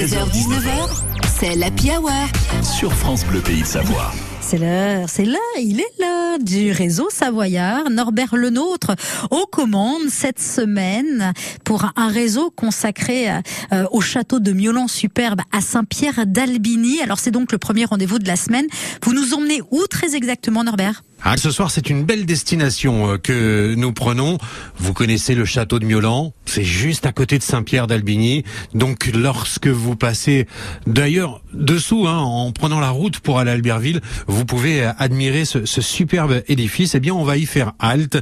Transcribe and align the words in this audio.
16h-19h, 0.00 1.02
c'est 1.38 1.54
l'Happy 1.56 1.90
Hour. 1.90 2.10
sur 2.62 2.90
France 2.90 3.22
Bleu 3.26 3.40
Pays 3.40 3.60
de 3.60 3.66
Savoie. 3.66 4.10
C'est 4.40 4.56
l'heure, 4.56 5.10
c'est 5.10 5.26
là, 5.26 5.38
il 5.60 5.78
est 5.78 5.98
là, 5.98 6.38
du 6.38 6.72
réseau 6.72 7.10
Savoyard, 7.10 7.90
Norbert 7.90 8.34
Lenôtre, 8.34 8.92
aux 9.30 9.44
commandes 9.44 10.08
cette 10.08 10.40
semaine 10.40 11.34
pour 11.64 11.84
un 11.96 12.08
réseau 12.08 12.50
consacré 12.50 13.28
euh, 13.28 13.84
au 13.90 14.00
château 14.00 14.40
de 14.40 14.52
Miolans 14.52 14.88
superbe 14.88 15.42
à 15.52 15.60
Saint-Pierre 15.60 16.26
d'Albigny. 16.26 17.02
Alors 17.02 17.18
c'est 17.18 17.30
donc 17.30 17.52
le 17.52 17.58
premier 17.58 17.84
rendez-vous 17.84 18.18
de 18.18 18.26
la 18.26 18.36
semaine. 18.36 18.68
Vous 19.02 19.12
nous 19.12 19.34
emmenez 19.34 19.60
où 19.70 19.86
très 19.86 20.16
exactement 20.16 20.64
Norbert? 20.64 21.02
Ah, 21.22 21.36
ce 21.36 21.50
soir, 21.50 21.70
c'est 21.70 21.90
une 21.90 22.04
belle 22.04 22.24
destination 22.24 23.12
euh, 23.12 23.18
que 23.18 23.74
nous 23.76 23.92
prenons. 23.92 24.38
Vous 24.78 24.94
connaissez 24.94 25.34
le 25.34 25.44
château 25.44 25.78
de 25.78 25.84
Miolan, 25.84 26.32
c'est 26.46 26.64
juste 26.64 27.04
à 27.04 27.12
côté 27.12 27.36
de 27.38 27.42
Saint-Pierre 27.42 27.86
d'Albigny. 27.86 28.44
Donc, 28.74 29.10
lorsque 29.14 29.66
vous 29.66 29.96
passez, 29.96 30.46
d'ailleurs, 30.86 31.42
dessous, 31.52 32.06
hein, 32.06 32.18
en 32.18 32.52
prenant 32.52 32.80
la 32.80 32.90
route 32.90 33.20
pour 33.20 33.38
aller 33.38 33.50
à 33.50 33.54
Albertville, 33.54 34.00
vous 34.28 34.44
pouvez 34.46 34.82
euh, 34.82 34.92
admirer 34.98 35.44
ce, 35.44 35.66
ce 35.66 35.82
superbe 35.82 36.42
édifice. 36.48 36.94
Eh 36.94 37.00
bien, 37.00 37.14
on 37.14 37.24
va 37.24 37.36
y 37.36 37.44
faire 37.44 37.72
halte 37.78 38.18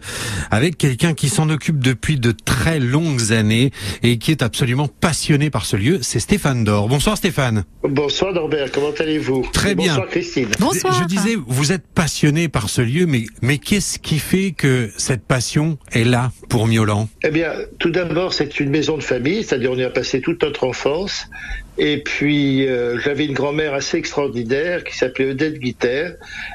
avec 0.51 0.77
quelqu'un 0.77 1.15
qui 1.15 1.29
s'en 1.29 1.51
occupe 1.51 1.79
depuis 1.79 2.19
de 2.19 2.33
très 2.33 2.81
longues 2.81 3.33
années 3.33 3.71
et 4.03 4.19
qui 4.19 4.33
est 4.33 4.43
absolument 4.43 4.89
passionné 4.89 5.51
par 5.51 5.67
ce 5.67 5.77
lieu. 5.77 6.01
C'est 6.03 6.21
Stéphane 6.21 6.65
Dor. 6.65 6.89
Bonsoir 6.89 7.17
Stéphane. 7.17 7.65
Bonsoir 7.85 8.33
Norbert, 8.33 8.73
comment 8.73 8.91
allez-vous? 8.99 9.47
Très 9.53 9.75
bien. 9.77 9.95
Bonsoir 9.95 10.09
Christine. 10.09 10.49
Bonsoir. 10.59 11.01
Je 11.01 11.05
disais, 11.05 11.37
vous 11.47 11.71
êtes 11.71 11.87
passionné 11.87 12.49
par 12.49 12.69
ce 12.69 12.81
lieu, 12.81 12.88
mais, 13.07 13.25
mais 13.43 13.59
qu'est-ce 13.59 13.99
qui 13.99 14.19
fait 14.19 14.53
que 14.53 14.91
cette 14.97 15.23
passion 15.23 15.79
est 15.93 16.05
là 16.05 16.33
pour 16.49 16.67
Miolan? 16.67 17.09
Eh 17.23 17.31
bien, 17.31 17.53
tout 17.79 17.91
d'abord, 17.91 18.33
c'est 18.33 18.61
une 18.61 18.71
maison 18.71 18.97
de 18.97 19.03
famille, 19.03 19.43
c'est-à-dire 19.45 19.73
on 19.73 19.79
y 19.79 19.85
a 19.85 19.91
passé 19.91 20.21
toute 20.21 20.43
notre 20.43 20.65
enfance. 20.65 21.27
Et 21.81 22.03
puis, 22.03 22.67
euh, 22.67 22.99
j'avais 22.99 23.25
une 23.27 23.35
grand-mère 23.35 23.73
assez 23.73 23.99
extraordinaire 23.99 24.83
qui 24.83 24.97
s'appelait 24.97 25.31
Odette 25.31 25.61
Guiter, 25.61 26.09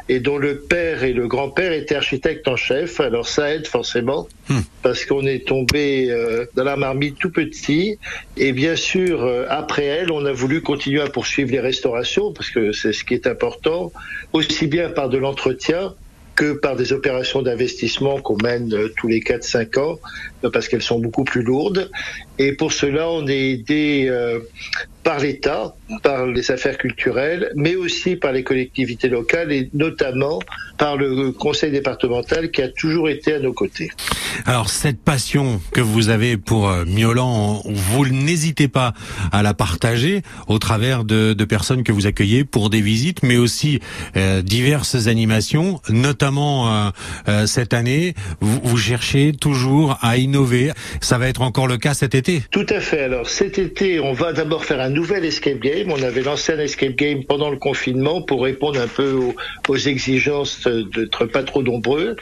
et 0.09 0.20
dont 0.20 0.38
le 0.38 0.59
père 0.59 1.03
et 1.03 1.14
le 1.14 1.28
grand-père 1.28 1.72
étaient 1.72 1.95
architectes 1.95 2.47
en 2.47 2.58
chef. 2.58 3.00
Alors 3.00 3.28
ça 3.28 3.53
aide 3.53 3.68
forcément, 3.68 4.28
Hmm. 4.50 4.59
parce 4.81 5.06
qu'on 5.06 5.25
est 5.25 5.47
tombé 5.47 6.12
euh, 6.12 6.45
dans 6.56 6.66
la 6.66 6.75
marmite 6.75 7.18
tout 7.18 7.31
petit. 7.31 7.97
Et 8.36 8.52
bien 8.52 8.75
sûr, 8.75 9.23
euh, 9.23 9.45
après 9.50 9.86
elle, 9.86 10.12
on 10.12 10.25
a 10.25 10.34
voulu 10.34 10.62
continuer 10.62 11.00
à 11.00 11.08
poursuivre 11.08 11.50
les 11.52 11.62
restaurations, 11.62 12.34
parce 12.34 12.50
que 12.50 12.73
c'est 12.73 12.92
ce 12.92 13.06
qui 13.06 13.14
est 13.14 13.25
important, 13.25 13.94
aussi 14.34 14.68
bien 14.68 14.90
par 14.90 15.08
de 15.08 15.18
l'entretien 15.18 15.95
que 16.36 16.53
par 16.53 16.76
des 16.76 16.94
opérations 16.94 17.42
d'investissement 17.42 18.20
qu'on 18.20 18.38
mène 18.42 18.73
euh, 18.73 18.94
tous 18.98 19.08
les 19.08 19.20
4-5 19.20 19.80
ans, 19.80 20.00
euh, 20.44 20.50
parce 20.50 20.67
qu'elles 20.67 20.81
sont 20.81 21.00
beaucoup 21.00 21.23
plus 21.23 21.44
lourdes. 21.44 21.90
Et 22.40 22.53
pour 22.53 22.73
cela, 22.73 23.09
on 23.09 23.28
est 23.28 23.52
aidé 23.52 24.08
euh, 24.09 24.40
par 25.03 25.20
l'État, 25.20 25.75
par 26.02 26.25
les 26.25 26.52
affaires 26.52 26.78
culturelles, 26.78 27.52
mais 27.56 27.75
aussi 27.75 28.16
par 28.16 28.31
les 28.31 28.44
collectivités 28.44 29.09
locales 29.09 29.52
et 29.52 29.70
notamment 29.73 30.40
par 30.78 30.98
le 30.98 31.31
conseil 31.31 31.72
départemental 31.72 32.52
qui 32.52 32.62
a 32.62 32.70
toujours 32.70 33.09
été 33.09 33.34
à 33.34 33.40
nos 33.40 33.53
côtés. 33.53 33.92
Alors 34.45 34.70
cette 34.70 35.02
passion 35.02 35.62
que 35.73 35.81
vous 35.81 36.09
avez 36.09 36.38
pour 36.38 36.70
euh, 36.70 36.86
Miolan, 36.86 37.62
vous 37.66 38.08
n'hésitez 38.08 38.67
pas 38.67 38.94
à 39.31 39.44
la 39.44 39.53
partager 39.53 40.22
au 40.48 40.59
travers 40.59 41.03
de, 41.03 41.34
personnes 41.44 41.84
que 41.84 41.92
vous 41.92 42.08
accueillez 42.08 42.45
pour 42.45 42.70
des 42.70 42.81
visites, 42.81 43.23
mais 43.23 43.38
aussi 43.38 43.80
euh, 44.16 44.42
diverses 44.42 45.08
animations, 45.08 45.81
notamment 45.90 46.67
euh, 46.67 46.90
euh, 47.28 47.45
cette 47.45 47.73
année. 47.73 48.14
Vous, 48.40 48.78
cherchez 48.78 49.34
toujours 49.34 49.98
à 50.02 50.17
innover. 50.17 50.72
Ça 51.02 51.18
va 51.18 51.28
être 51.28 51.42
encore 51.42 51.68
le 51.68 51.78
cas 51.78 51.94
cet 51.94 52.16
été? 52.16 52.42
Tout 52.52 52.66
à 52.70 52.80
fait. 52.80 53.02
Alors 53.02 53.30
cet 53.30 53.59
été, 53.59 54.00
on 54.00 54.14
va 54.14 54.34
d'abord 54.34 54.66
faire 54.66 54.80
un 54.80 54.90
nouvel 54.90 55.25
escape 55.25 55.59
game. 55.59 55.92
On 55.92 56.02
avait 56.02 56.22
lancé 56.23 56.53
un 56.53 56.59
escape 56.59 56.95
game 56.95 57.23
pendant 57.23 57.50
le 57.50 57.58
confinement 57.58 58.22
pour 58.22 58.44
répondre 58.44 58.80
un 58.80 58.88
peu 58.88 59.20
aux 59.68 59.78
exigences 59.78 60.68
d'être 60.68 61.25
pas 61.25 61.44
trop 61.44 61.62
nombreux. 61.62 62.16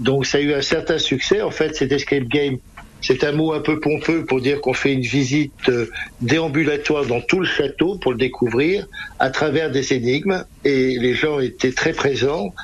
Donc 0.00 0.26
ça 0.26 0.38
a 0.38 0.40
eu 0.40 0.52
un 0.52 0.62
certain 0.62 0.98
succès. 0.98 1.40
En 1.42 1.50
fait, 1.50 1.74
cet 1.76 1.92
escape 1.92 2.24
game, 2.24 2.58
c'est 3.00 3.22
un 3.22 3.32
mot 3.32 3.52
un 3.52 3.60
peu 3.60 3.80
pompeux 3.80 4.24
pour 4.24 4.40
dire 4.40 4.60
qu'on 4.60 4.72
fait 4.72 4.92
une 4.92 5.02
visite 5.02 5.68
euh, 5.68 5.90
déambulatoire 6.20 7.04
dans 7.04 7.20
tout 7.20 7.40
le 7.40 7.46
château 7.46 7.98
pour 7.98 8.12
le 8.12 8.18
découvrir 8.18 8.86
à 9.18 9.30
travers 9.30 9.70
des 9.70 9.92
énigmes. 9.92 10.44
Et 10.64 10.98
les 10.98 11.14
gens 11.14 11.38
étaient 11.38 11.72
très 11.72 11.92
présents. 11.92 12.54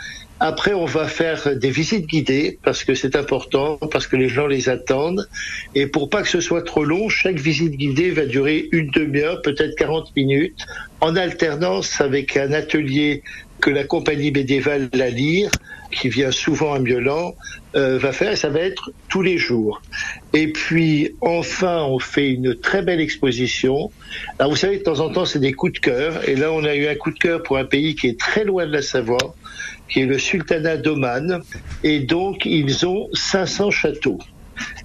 Après, 0.43 0.73
on 0.73 0.87
va 0.87 1.07
faire 1.07 1.55
des 1.55 1.71
visites 1.71 2.07
guidées 2.07 2.59
parce 2.63 2.83
que 2.83 2.95
c'est 2.95 3.15
important, 3.15 3.77
parce 3.77 4.07
que 4.07 4.17
les 4.17 4.31
gens 4.31 4.47
les 4.47 4.71
attendent. 4.71 5.29
Et 5.75 5.87
pour 5.87 6.09
pas 6.09 6.23
que 6.23 6.29
ce 6.29 6.41
soit 6.41 6.63
trop 6.63 6.83
long, 6.83 7.11
chaque 7.11 7.39
visite 7.39 7.73
guidée 7.73 8.11
va 8.11 8.25
durer 8.25 8.67
une 8.73 8.91
demi-heure, 8.91 9.43
peut-être 9.43 9.77
40 9.77 10.17
minutes, 10.17 10.57
en 11.03 11.15
alternance 11.15 12.01
avec 12.01 12.39
un 12.39 12.53
atelier 12.55 13.23
que 13.61 13.71
la 13.71 13.85
compagnie 13.85 14.33
médiévale 14.33 14.89
La 14.93 15.11
Lyre, 15.11 15.51
qui 15.91 16.09
vient 16.09 16.31
souvent 16.31 16.73
à 16.75 16.79
Miolan, 16.79 17.35
euh, 17.77 17.99
va 17.99 18.13
faire. 18.13 18.33
Et 18.33 18.37
ça 18.37 18.49
va 18.49 18.61
être 18.61 18.91
tous 19.09 19.23
les 19.23 19.39
jours. 19.39 19.83
Et 20.33 20.53
puis, 20.53 21.15
enfin, 21.21 21.83
on 21.85 21.99
fait 21.99 22.31
une 22.31 22.55
très 22.55 22.83
belle 22.83 23.01
exposition. 23.01 23.91
Alors, 24.39 24.51
vous 24.51 24.57
savez, 24.57 24.79
de 24.79 24.83
temps 24.83 25.01
en 25.01 25.11
temps, 25.11 25.25
c'est 25.25 25.39
des 25.39 25.53
coups 25.53 25.75
de 25.75 25.79
cœur. 25.79 26.29
Et 26.29 26.37
là, 26.37 26.53
on 26.53 26.65
a 26.65 26.75
eu 26.75 26.87
un 26.87 26.95
coup 26.95 27.11
de 27.11 27.19
cœur 27.19 27.43
pour 27.43 27.59
un 27.59 27.65
pays 27.65 27.95
qui 27.95 28.09
est 28.09 28.19
très 28.19 28.45
loin 28.45 28.67
de 28.67 28.73
la 28.73 28.83
Savoie, 28.83 29.35
qui 29.89 30.01
est 30.01 30.07
le 30.07 30.19
sultanat 30.19 30.77
d'Oman. 30.77 31.43
Et 31.85 32.01
donc, 32.01 32.47
ils 32.47 32.87
ont 32.87 33.09
500 33.13 33.71
châteaux. 33.71 34.19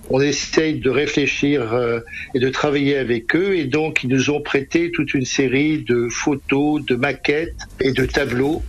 On 0.09 0.21
essaye 0.21 0.75
de 0.75 0.89
réfléchir 0.89 1.73
euh, 1.73 1.99
et 2.33 2.39
de 2.39 2.49
travailler 2.49 2.97
avec 2.97 3.35
eux. 3.35 3.55
Et 3.55 3.65
donc, 3.65 4.03
ils 4.03 4.09
nous 4.09 4.29
ont 4.29 4.41
prêté 4.41 4.91
toute 4.91 5.13
une 5.13 5.25
série 5.25 5.79
de 5.79 6.07
photos, 6.09 6.83
de 6.85 6.95
maquettes 6.95 7.55
et 7.81 7.91
de 7.91 8.05
tableaux. 8.05 8.63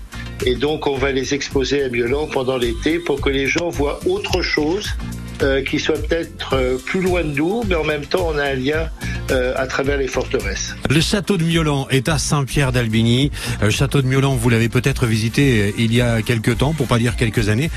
Et 0.44 0.54
donc, 0.54 0.86
on 0.86 0.96
va 0.96 1.12
les 1.12 1.34
exposer 1.34 1.82
à 1.82 1.88
Miolan 1.88 2.26
pendant 2.26 2.56
l'été 2.56 2.98
pour 2.98 3.20
que 3.20 3.30
les 3.30 3.46
gens 3.46 3.68
voient 3.68 4.00
autre 4.06 4.42
chose 4.42 4.88
euh, 5.42 5.62
qui 5.62 5.78
soit 5.78 6.02
peut-être 6.02 6.54
euh, 6.54 6.78
plus 6.78 7.02
loin 7.02 7.22
de 7.22 7.32
nous, 7.32 7.62
mais 7.68 7.74
en 7.74 7.84
même 7.84 8.06
temps, 8.06 8.28
on 8.32 8.38
a 8.38 8.44
un 8.44 8.54
lien 8.54 8.88
euh, 9.30 9.52
à 9.56 9.66
travers 9.66 9.98
les 9.98 10.08
forteresses. 10.08 10.74
Le 10.88 11.00
château 11.00 11.36
de 11.36 11.44
Miolan 11.44 11.86
est 11.90 12.08
à 12.08 12.18
Saint-Pierre 12.18 12.72
d'Albigny. 12.72 13.30
Le 13.60 13.70
château 13.70 14.02
de 14.02 14.06
Miolan, 14.06 14.34
vous 14.36 14.48
l'avez 14.50 14.68
peut-être 14.68 15.06
visité 15.06 15.62
euh, 15.62 15.72
il 15.78 15.94
y 15.94 16.00
a 16.00 16.22
quelques 16.22 16.58
temps, 16.58 16.72
pour 16.72 16.86
pas 16.86 16.98
dire 16.98 17.16
quelques 17.16 17.48
années. 17.48 17.70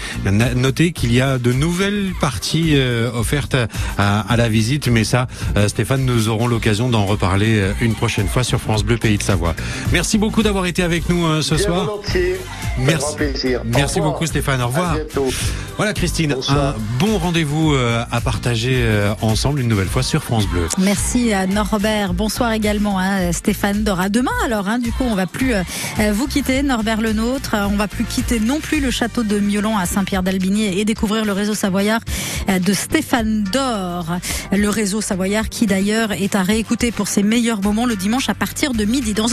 Notez 0.56 0.92
qu'il 0.92 1.14
y 1.14 1.22
a 1.22 1.38
de 1.38 1.52
nouvelles 1.54 2.12
parties 2.20 2.74
euh, 2.76 3.10
offertes 3.14 3.56
à, 3.98 4.22
à 4.22 4.38
la 4.38 4.50
visite, 4.50 4.88
mais 4.88 5.04
ça, 5.04 5.28
euh, 5.58 5.68
Stéphane, 5.68 6.06
nous 6.06 6.30
aurons 6.30 6.48
l'occasion 6.48 6.90
d'en 6.90 7.06
reparler 7.06 7.60
euh, 7.60 7.74
une 7.81 7.96
prochaine 7.96 8.28
fois 8.28 8.44
sur 8.44 8.60
France 8.60 8.84
Bleu 8.84 8.98
Pays 8.98 9.18
de 9.18 9.24
Savoie. 9.24 9.56
Merci 9.92 10.18
beaucoup 10.18 10.44
d'avoir 10.44 10.66
été 10.66 10.84
avec 10.84 11.10
nous 11.10 11.26
euh, 11.26 11.42
ce 11.42 11.56
Bien 11.56 11.64
soir. 11.66 11.86
volontiers. 11.86 12.36
Merci. 12.86 13.06
grand 13.06 13.14
plaisir. 13.16 13.62
Au 13.62 13.66
Merci 13.78 13.96
revoir. 14.00 14.14
beaucoup 14.14 14.26
Stéphane, 14.26 14.60
au 14.60 14.64
À 14.64 14.68
revoir. 14.68 14.96
bientôt. 14.96 15.28
Voilà 15.78 15.94
Christine, 15.94 16.34
Bonsoir. 16.34 16.58
un 16.58 16.76
bon 17.00 17.18
rendez-vous 17.18 17.74
euh, 17.74 18.04
à 18.12 18.20
partager 18.22 18.82
euh, 18.84 19.14
ensemble 19.22 19.62
une 19.62 19.68
nouvelle 19.70 19.88
fois 19.88 20.04
sur 20.04 20.24
France 20.24 20.46
Bleu. 20.48 20.68
Merci 20.78 21.32
à 21.34 21.48
Norbert. 21.48 22.14
Bonsoir 22.14 22.52
également 22.52 23.00
hein, 23.00 23.32
Stéphane 23.32 23.84
Dora. 23.84 24.10
Demain 24.10 24.32
alors, 24.46 24.68
hein, 24.68 24.80
du 24.80 24.92
coup, 24.92 25.04
on 25.10 25.16
va 25.16 25.26
plus 25.26 25.54
euh, 25.54 25.64
euh, 26.00 26.12
vous 26.14 26.28
quitter, 26.28 26.64
Norbert 26.64 27.00
le 27.02 27.14
nôtre. 27.14 27.52
Euh, 27.56 27.68
On 27.72 27.78
va 27.78 27.88
plus 27.88 28.04
quitter 28.04 28.40
non 28.40 28.60
plus 28.60 28.80
le 28.82 28.92
château 28.92 29.24
de 29.24 29.40
Miolan 29.40 29.78
à 29.78 29.86
Saint-Pierre 29.86 30.24
d'Albigny 30.24 30.66
et 30.80 30.84
découvrir 30.86 31.24
le 31.26 31.32
réseau 31.32 31.54
savoyard 31.54 32.02
euh, 32.50 32.60
de 32.60 32.74
Stéphane 32.74 33.44
Dor. 33.44 34.06
Le 34.52 34.68
réseau 34.70 35.00
savoyard 35.02 35.48
qui 35.50 35.66
d'ailleurs 35.66 36.12
est 36.12 36.36
à 36.36 36.42
réécouter 36.44 36.92
pour 36.92 37.08
ses 37.08 37.24
meilleurs 37.24 37.62
moments 37.62 37.86
le 37.86 37.96
dimanche 37.96 38.28
à 38.30 38.34
partir 38.34 38.74
de 38.74 38.84
midi. 38.86 39.14
Dans 39.14 39.26
un 39.26 39.28